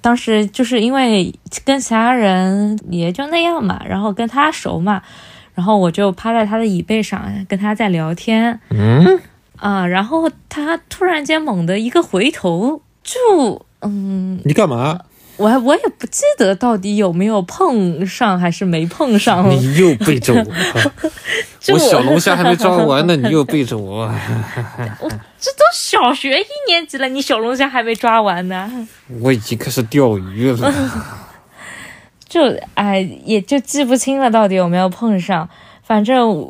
[0.00, 1.32] 当时就是因为
[1.64, 5.02] 跟其他人也就那样嘛，然后跟他熟嘛，
[5.54, 9.20] 然后我就趴在他的椅背上跟他在聊天嗯，
[9.56, 15.00] 啊、然后他突然间猛的一个回头，就嗯，你干嘛？
[15.36, 19.48] 我还我也不记得到底有没有碰上还是没碰上。
[19.50, 20.44] 你又背着我，
[21.60, 24.04] 就我小龙虾还没抓完呢，你又背着我。
[25.00, 28.88] 我这都小学一年级了，你小龙虾还没抓完呢。
[29.20, 30.72] 我已经开始钓鱼了。
[32.28, 32.40] 就
[32.74, 35.48] 哎，也就记不清了到底有没有碰上，
[35.82, 36.46] 反正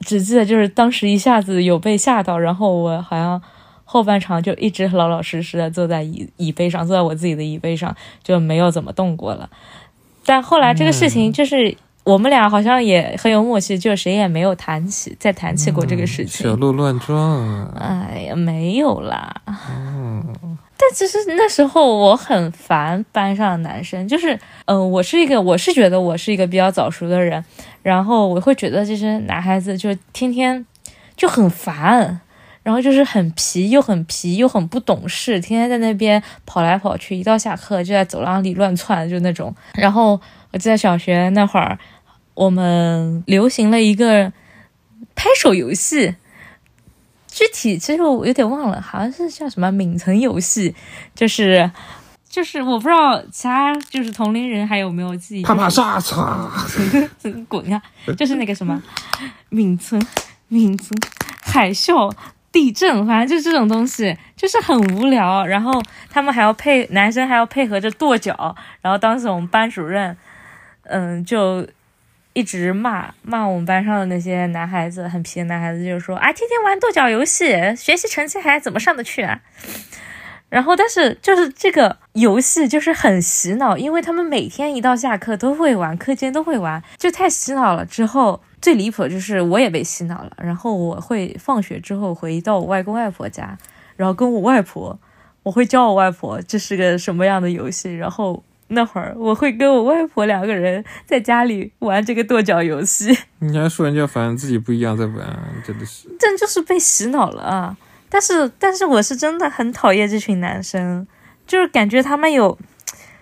[0.00, 3.42] 只记得就是当时一下子有被吓到，然后我好像
[3.90, 9.48] 后半场就一直老老实实的坐在椅椅背上，坐在我自己的椅背上，就没有怎么动过了。
[10.26, 11.76] 但后来这个事情就是。
[12.04, 16.46] 我们俩好像也很有默契，就谁也没有谈起，再谈起过这个事情。
[16.46, 17.20] 小鹿乱撞
[17.74, 18.06] 啊！
[18.10, 19.42] 哎呀，没有啦。
[19.44, 24.32] 但其实那时候我很烦班上的男生，就是，
[24.64, 27.44] 嗯、呃，我是一个，我是觉得我是一个比较早熟的人，
[27.82, 30.64] 然后我会觉得这些男孩子就天天
[31.14, 32.22] 就很烦，
[32.68, 39.56] 然后就是很皮，又很皮，又很不懂事，天天在那边跑来跑去，一到下课就在走廊里乱窜，就那种。
[39.72, 41.78] 然后我记得小学那会儿，
[42.34, 44.30] 我们流行了一个
[45.14, 46.14] 拍手游戏。
[47.26, 50.74] 具体其实我有点忘了，好像是叫什么敏层游戏，
[51.14, 51.70] 就是
[52.28, 55.42] 就是我不知道其他就是同龄人还有没有记忆。
[55.42, 56.50] 啪啪沙擦，
[57.48, 57.80] 滚呀！
[58.18, 58.82] 就是那个什么
[59.48, 59.98] 敏层
[60.48, 60.94] 名层
[61.40, 62.12] 海啸。
[62.58, 65.46] 地震，反正就这种东西，就是很无聊。
[65.46, 68.56] 然后他们还要配男生还要配合着跺脚。
[68.82, 70.16] 然后当时我们班主任，
[70.82, 71.64] 嗯，就
[72.32, 79.40] 一直骂骂我们班上的那些男孩子，很皮的男孩子，就是说啊，天天玩跺脚游戏，学习成绩还怎么上得去啊？
[80.48, 87.86] 然后，但是就是这个游戏就是很洗脑，因为他们每天一到下课都会玩，课间都会玩，就太洗脑了。
[87.86, 93.56] 之后最离谱的就是我也被洗脑了，然后我会放学之后回到我外公外婆家，
[93.96, 94.98] 然后跟我外婆，
[95.42, 103.16] 我会教我外婆这是个什么样的游戏，然后那会儿我会跟我外婆两个人在家里玩这个跺脚游戏。
[103.40, 106.08] 你还说人家反正自己不一样在玩，真的是。
[106.18, 107.76] 这就是被洗脑了啊！
[108.10, 111.06] 但是，但是我是真的很讨厌这群男生，
[111.46, 112.58] 就是感觉他们有，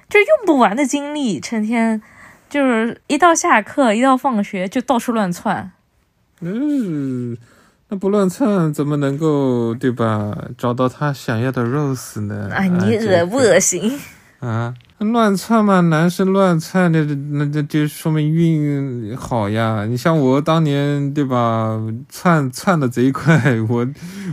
[0.09, 2.01] 就是用不完的精力，成天
[2.49, 5.73] 就是一到下课，一到放学就到处乱窜。
[6.41, 7.37] 嗯，
[7.89, 10.37] 那不乱窜怎么能够对吧？
[10.59, 12.51] 找到他想要的 rose 呢？
[12.53, 13.99] 啊，你恶不恶心？
[14.39, 19.87] 啊，乱窜嘛，男生乱窜，那那那就说明运好呀。
[19.89, 21.81] 你像我当年对吧，
[22.11, 23.89] 窜窜的贼快，我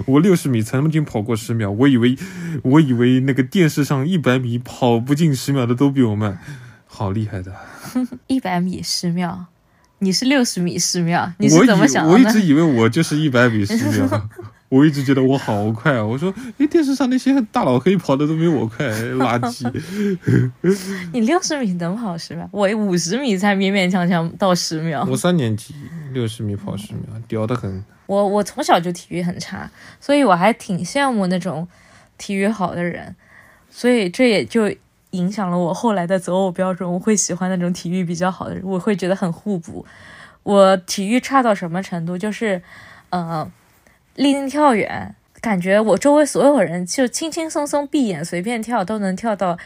[0.06, 2.18] 我六十米曾经跑过十秒，我以为
[2.64, 6.38] 我以为那个电视上一百米跑不进十秒的都比我慢，
[6.94, 7.52] 好厉害的。
[8.28, 9.46] 一百米十秒，
[10.00, 12.14] 你是六十米十秒，你是怎么想的呢？
[12.14, 14.30] 我一直以为我就是一百米十秒。
[14.70, 16.04] 我一直觉得我好快啊！
[16.04, 19.70] 我说，哎，电视上那些大老黑跑的都没我快，垃圾。
[21.14, 25.06] 你六十米能跑十秒，我五十米才勉勉强强到十秒。
[25.08, 25.76] 我三年级
[26.12, 27.84] 六十米跑十秒，屌的很。
[28.08, 31.68] 我我从小就体育很差，所以我还挺羡慕那种
[32.18, 33.16] 体育好的人，
[33.70, 34.74] 所以这也就
[35.14, 36.92] 影响了我后来的择偶标准。
[36.94, 39.84] 我会喜欢那种体育比较好的人，我会觉得很互补。
[40.44, 42.18] 我体育差到什么程度？
[42.18, 42.62] 就是，
[43.10, 43.50] 呃，
[44.16, 49.58] 立定跳远，感觉我周围所有人就轻轻松松闭眼随便跳都能跳到，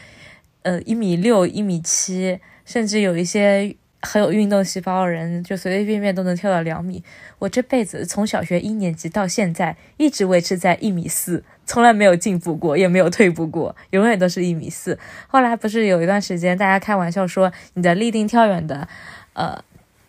[0.62, 7.02] 呃，一米六、一米七，甚至有一些很有运动细胞的人，就随随便便都能跳到两米。
[7.38, 14.98] 我这辈子从小学一年级到现在，一直维持在一米四，从来没有进步过，也没有退步过，永远都是一米四。
[15.26, 18.88] 后来不是有一段时间，大家开玩笑说你的立定跳远的，
[19.32, 19.62] 呃，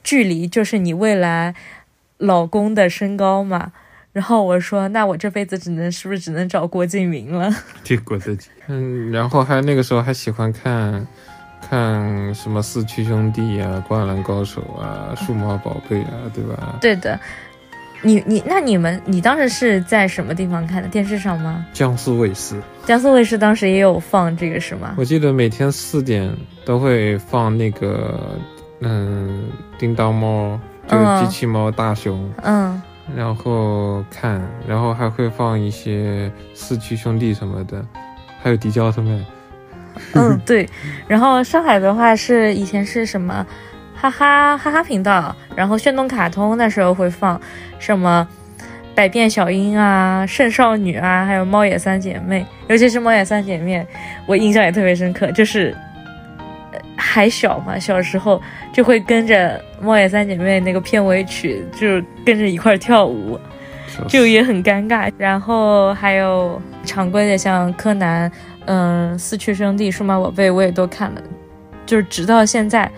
[0.03, 1.55] 距离就是你未来
[2.17, 3.71] 老公的身高嘛。
[4.11, 7.55] 然后我说，那我这辈子只能是不是只能找郭敬明了？
[7.83, 11.05] 结果自己，嗯，然后还那个时候还喜欢看，
[11.69, 16.77] 看什么四驱兄弟啊、灌篮高手啊、数码宝贝啊，对吧？
[16.81, 17.19] 对的，
[18.01, 20.89] 你你那你们你当时是在什么地方看的？
[20.89, 21.63] 电视上吗？
[21.71, 24.95] 江苏卫视，江苏卫视当时也有放这个是吗？
[24.97, 28.19] 我记得每天四点都会放那个，
[28.79, 32.81] 嗯，叮当猫，就机器猫大雄，嗯
[33.15, 37.85] 然后看，然后还会放一些四驱兄弟什么的，
[38.41, 39.25] 还有迪迦奥特曼。
[40.15, 40.67] 嗯，对。
[41.07, 43.45] 然后上海的话是以前是什么，
[43.95, 47.39] 哈哈哈哈频道，然后炫动卡通那时候会放
[47.79, 48.27] 什么
[48.95, 53.85] 百变小樱啊、圣少女啊，还有猫眼三姐妹，尤其是猫眼三姐妹，
[54.25, 55.75] 我印象也特别深刻，就是。
[56.71, 58.41] 呃还小嘛，小时候
[58.73, 63.39] 就会跟着猫眼三姐妹那个片尾曲，就是跟着一块儿跳舞，
[64.07, 65.09] 就也很尴尬。
[65.17, 68.29] 然后还有常规的像柯南，
[68.69, 71.21] 嗯，四驱兄弟、数码宝贝我也都看了，
[71.87, 72.89] 就是直到现在，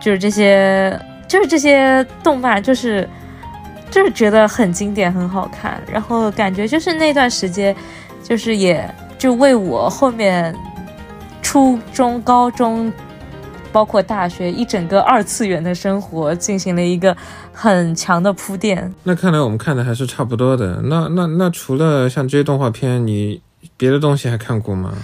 [0.00, 3.08] 就是这些，就是这些动漫，就是
[3.88, 5.80] 就是觉得很经典、很好看。
[5.88, 7.74] 然后感觉就是那段时间，
[8.20, 10.52] 就是也就为我后面
[11.40, 12.92] 初中、高中。
[13.72, 17.14] 包括大学一整个二次元的生活进行了一个
[17.52, 18.90] 很强的铺垫。
[19.02, 20.80] 那看来我们看的还是差不多的。
[20.84, 23.42] 那那那除了像这些动画片，你
[23.76, 24.94] 别的东西还看过吗？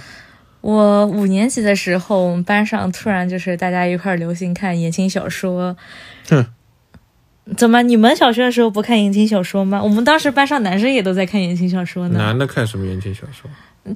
[0.61, 5.75] 我五年级的时候，我们班上突然就是大家一块儿流行看言情小说。
[6.29, 6.45] 哼，
[7.57, 9.83] 怎么你们小学的时候不看言情小说吗？
[9.83, 12.17] 我们当时班上男生也都在看言情小说呢。
[12.17, 13.49] 男的看什么言情小说？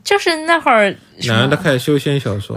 [0.04, 0.94] 就是那会儿
[1.30, 2.54] 男的看修仙小说，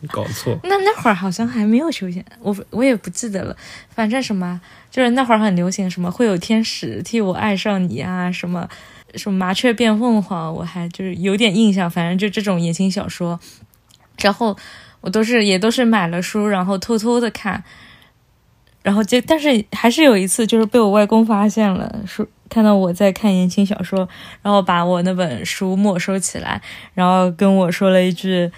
[0.00, 0.58] 你 搞错。
[0.64, 3.56] 那那会儿好像还没有修仙，我我也不记得了。
[3.90, 8.68] 反正什么，就是那会儿很流行什么会有天使替我爱上你啊，什么
[9.14, 11.90] 什么麻雀变凤凰，我还就是有点印象。
[11.90, 13.38] 反正就这种言情小说，
[14.20, 14.56] 然后
[15.00, 17.64] 我都是也都是买了书，然后偷偷的看。
[18.82, 24.08] 然后就但是还是有一次，就是被我外公发现了，说看到我在看言情小说，
[24.42, 26.60] 然后把我那本书没收起来，
[26.94, 28.50] 然后跟我说了一句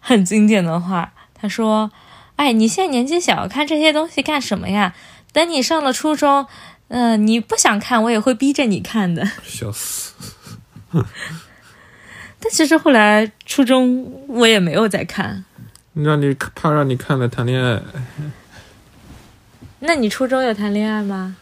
[0.00, 1.90] 很经典的话，他说
[2.36, 4.94] ：“哎，你现在年纪小，看这些东西干什么呀？
[5.34, 6.46] 等你上了初中，
[6.88, 9.24] 嗯、你不想看，我也会逼着你看的。
[9.44, 10.12] 笑死！”
[12.40, 15.44] 但其实后来初中我也没有再看。
[15.94, 17.82] 让你怕让你看了谈恋爱，
[19.80, 21.36] 那你初中有谈恋爱吗？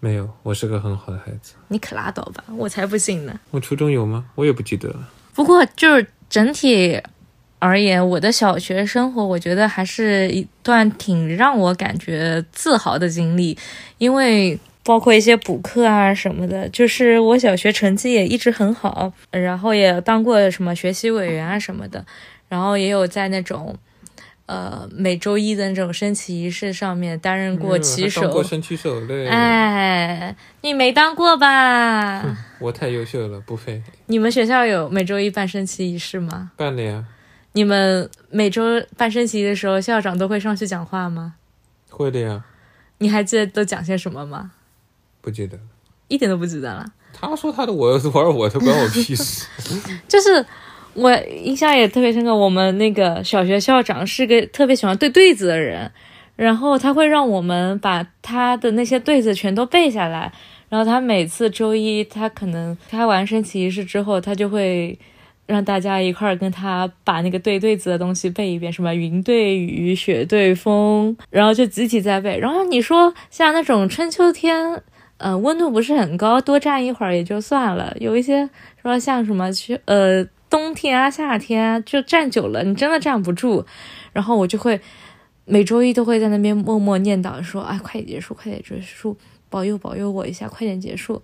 [0.00, 1.54] 没有，我是个很好的孩子。
[1.68, 3.38] 你可拉倒吧，我才不信呢。
[3.52, 4.26] 我初中有吗？
[4.34, 5.08] 我也不记得了。
[5.32, 7.00] 不过就是整体
[7.60, 13.56] 而言，我的小学生活，我觉得还是一段挺让我感觉自豪的经历，
[13.98, 22.04] 因为包括一些补课啊什么的，就是我小学成绩也一直很好，然后也当过什么学习委员啊什么的，
[22.48, 23.76] 然后也有在那种。
[24.46, 29.26] 呃，每周一的那种升旗仪式上面担任过旗手当过手，升旗手嘞。
[29.26, 32.36] 哎，你没当过吧？
[32.58, 33.82] 我太优秀了，不配。
[34.04, 36.50] 你们学校有每周一办升旗仪式吗？
[36.58, 37.06] 办了呀，
[37.52, 41.36] 你们每周办升旗的时候，校长都会上去讲话吗？
[41.88, 42.44] 会的呀，
[42.98, 44.50] 你还记得都讲些什么吗？
[45.24, 45.58] 不记得。
[46.08, 46.84] 一点都不记得了。
[47.12, 49.46] 他说他的，我玩我的，关我屁事。
[50.06, 50.44] 就是
[50.92, 51.10] 我
[51.42, 55.90] 印象也特别深刻，我们那个小学校长是个特别喜欢对对子的人，
[56.36, 60.30] 然后他会让我们把他的那些对子全都背下来，
[60.68, 64.98] 然后他每次周一他可能开完升旗仪式之后，他就会。
[65.46, 72.38] 让大家一块儿跟他把那个对对子的东西背一遍，什么云对雨、雪对风，然后就集体在背。
[72.38, 74.82] 然后你说像那种春秋天，
[75.18, 77.96] 呃，温度不是很高，多站一会儿也就算了。
[78.00, 78.50] 有一些
[78.82, 83.64] 说像什么去呃冬天啊、夏天啊，就站久了你真的站不住。
[84.12, 84.80] 然后我就会
[85.44, 89.16] 每周一都会在那边默默念叨说：“哎，快点结束，快点结束，
[89.48, 91.22] 保佑保佑我一下，快点结束。”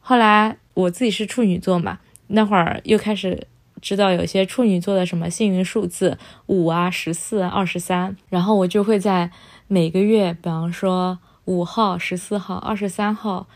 [0.00, 1.98] 后来我自己是处女座嘛，
[2.28, 3.46] 那会儿又开始
[3.80, 9.30] 知道有些处女座的什么幸运数字五啊、十四、二十三，然后我就会在
[9.68, 13.46] 每个月，比方说五号、十四号、二十三号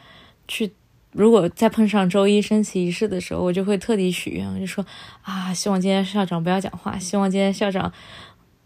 [0.48, 0.72] 去。
[1.12, 4.84] 如果再碰上周一升旗仪式的时候，我就会特地许愿，我就说
[5.22, 7.90] 啊，希望今天校长不要讲话，希望今天校长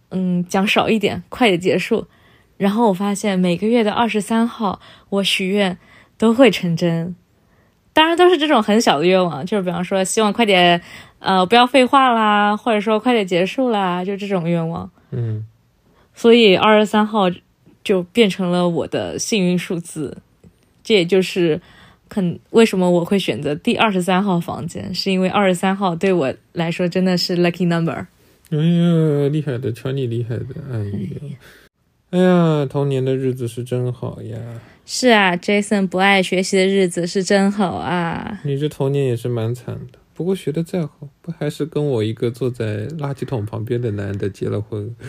[0.09, 2.09] 嗯讲少一点，快点结束。
[2.57, 5.79] 然后我发现每个月的二十三号，我许愿
[6.19, 7.15] 都会成真。
[7.93, 10.83] 当然都是这种很小的愿望，就是比方说希望快点，
[11.21, 14.91] 呃，不要废话啦，或者说快点结束啦，就这种愿望。
[15.13, 15.47] 嗯，
[16.15, 17.31] 所以二十三号
[17.83, 20.19] 就变成了我的幸运数字，
[20.83, 21.61] 这也就是
[22.09, 28.07] 肯为什么我会选择第二十三号房间，是因为二十三号对我来说真的是 lucky number。
[28.51, 31.37] 哎呀，厉害的，瞧你厉害的，哎呀，
[32.11, 34.39] 哎呀，童年的日子是真好呀！
[34.85, 38.41] 是啊，Jason 不爱学习的日子是真好啊。
[38.45, 44.93] 你这童年也是蛮惨的，不过学的再好，不还是跟我一个坐在垃圾桶旁边的男的结了婚？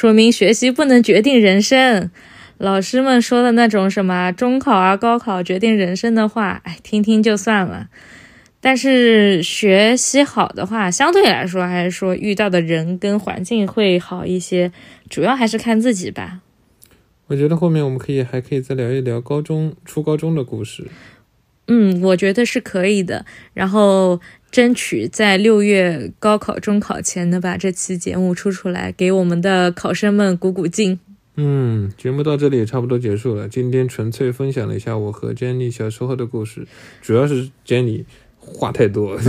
[0.00, 2.10] 说明学习不能决定人生。
[2.56, 7.88] 老师们说的那种什么中考啊、高考决定人生的话，哎，听听就算了。
[8.62, 14.72] 但是学习好的话，相对来说还是说遇到的人跟环境会好一些，
[15.10, 16.40] 主要还是看自己吧。
[17.26, 20.86] 我觉得后面我们可以还可以再聊一聊高中、初高中的故事。
[21.66, 23.26] 嗯，我觉得是可以的。
[23.52, 24.18] 然后
[24.50, 30.98] 争取在六月高考、中考前能把这期节目出出来，给我们的考生们鼓鼓劲。
[31.36, 33.48] 嗯，节目到这里也差不多结束了。
[33.48, 36.66] 今天纯粹分享了一下我和 Jenny 小时候的故事，
[37.00, 38.04] 主要是 Jenny
[38.38, 39.16] 话太多。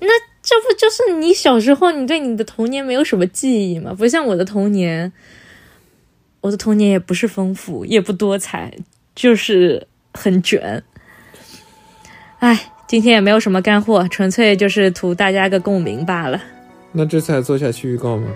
[0.00, 0.08] 那
[0.42, 3.94] 这不就是你小时候你对你的童年没有什么记忆吗？
[3.94, 5.12] 不像我的童年，
[6.40, 8.76] 我的童年也不是丰富，也不多彩，
[9.14, 10.82] 就是很卷。
[12.38, 16.40] 唉，今天也没有什么干货，纯粹就是图大家个共鸣罢了。
[16.92, 18.28] 那这次还做下去预告吗？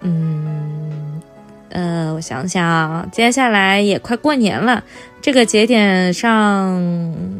[0.00, 1.20] 嗯，
[1.68, 4.82] 呃，我想想，接下来也快过年了，
[5.20, 6.82] 这个节点上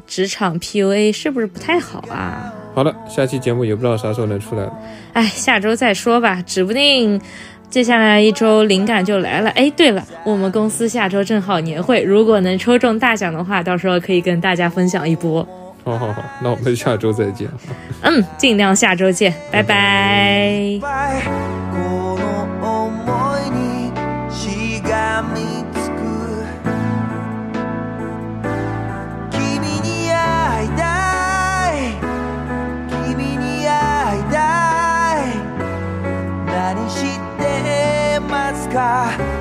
[0.06, 2.52] 职场 PUA 是不是不太好啊？
[2.74, 4.72] 好了，下期节目也不知道啥时候能出来了。
[5.14, 7.20] 哎，下周再说吧，指不定
[7.68, 9.50] 接下来一周灵感就来了。
[9.50, 15.46] 哎，对了，我们公司下周正好年会，如果能抽中大奖的话，到时候可以跟大家分享一波。
[15.84, 17.48] 好好好，那我们下周再见。
[18.02, 20.78] 嗯，尽量下周见，拜拜。
[20.80, 22.16] こ
[38.78, 39.31] の想